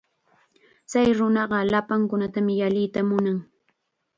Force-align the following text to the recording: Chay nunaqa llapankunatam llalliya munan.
Chay 0.91 1.09
nunaqa 1.17 1.57
llapankunatam 1.69 2.47
llalliya 2.57 3.01
munan. 3.09 3.37